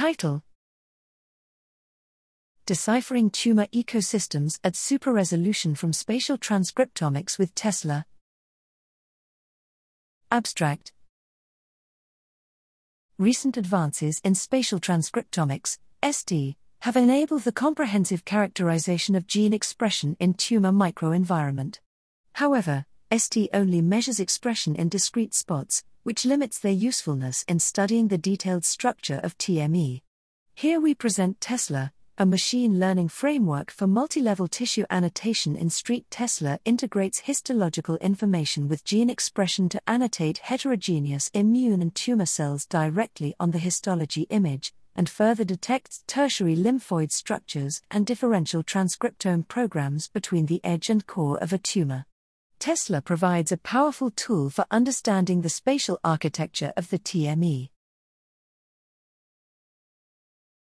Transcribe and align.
Title 0.00 0.42
Deciphering 2.64 3.28
Tumor 3.28 3.66
Ecosystems 3.66 4.58
at 4.64 4.74
Super 4.74 5.12
Resolution 5.12 5.74
from 5.74 5.92
Spatial 5.92 6.38
Transcriptomics 6.38 7.38
with 7.38 7.54
Tesla. 7.54 8.06
Abstract 10.30 10.94
Recent 13.18 13.58
advances 13.58 14.22
in 14.24 14.34
spatial 14.34 14.80
transcriptomics, 14.80 15.76
ST, 16.02 16.56
have 16.78 16.96
enabled 16.96 17.42
the 17.42 17.52
comprehensive 17.52 18.24
characterization 18.24 19.14
of 19.14 19.26
gene 19.26 19.52
expression 19.52 20.16
in 20.18 20.32
tumor 20.32 20.72
microenvironment. 20.72 21.78
However, 22.36 22.86
ST 23.14 23.50
only 23.52 23.82
measures 23.82 24.18
expression 24.18 24.76
in 24.76 24.88
discrete 24.88 25.34
spots, 25.34 25.84
which 26.02 26.24
limits 26.24 26.58
their 26.58 26.72
usefulness 26.72 27.44
in 27.48 27.58
studying 27.58 28.08
the 28.08 28.18
detailed 28.18 28.64
structure 28.64 29.20
of 29.22 29.36
TME. 29.38 30.02
Here 30.54 30.80
we 30.80 30.94
present 30.94 31.40
Tesla, 31.40 31.92
a 32.18 32.26
machine 32.26 32.78
learning 32.78 33.08
framework 33.08 33.70
for 33.70 33.86
multi-level 33.86 34.46
tissue 34.46 34.84
annotation 34.90 35.56
in 35.56 35.70
Street 35.70 36.04
Tesla 36.10 36.58
integrates 36.66 37.20
histological 37.20 37.96
information 37.96 38.68
with 38.68 38.84
gene 38.84 39.08
expression 39.08 39.70
to 39.70 39.80
annotate 39.86 40.36
heterogeneous 40.38 41.30
immune 41.32 41.80
and 41.80 41.94
tumor 41.94 42.26
cells 42.26 42.66
directly 42.66 43.34
on 43.40 43.52
the 43.52 43.58
histology 43.58 44.26
image, 44.28 44.74
and 44.94 45.08
further 45.08 45.44
detects 45.44 46.04
tertiary 46.06 46.54
lymphoid 46.54 47.10
structures 47.10 47.80
and 47.90 48.04
differential 48.04 48.62
transcriptome 48.62 49.48
programs 49.48 50.08
between 50.08 50.44
the 50.44 50.60
edge 50.62 50.90
and 50.90 51.06
core 51.06 51.38
of 51.38 51.54
a 51.54 51.58
tumor. 51.58 52.04
Tesla 52.60 53.00
provides 53.00 53.50
a 53.50 53.56
powerful 53.56 54.10
tool 54.10 54.50
for 54.50 54.66
understanding 54.70 55.40
the 55.40 55.48
spatial 55.48 55.98
architecture 56.04 56.74
of 56.76 56.90
the 56.90 56.98
TME. 56.98 57.70